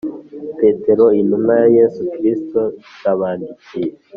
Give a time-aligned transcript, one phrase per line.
[0.59, 2.61] Petero intumwa ya Yesu Kristo
[2.99, 3.89] ndabandikiye